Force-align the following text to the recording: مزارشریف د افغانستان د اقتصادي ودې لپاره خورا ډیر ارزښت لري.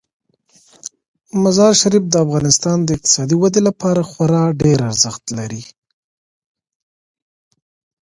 مزارشریف 1.43 2.03
د 2.09 2.15
افغانستان 2.25 2.77
د 2.83 2.89
اقتصادي 2.97 3.35
ودې 3.37 3.61
لپاره 3.69 4.01
خورا 4.09 4.43
ډیر 4.61 4.77
ارزښت 4.89 5.23
لري. 5.37 5.63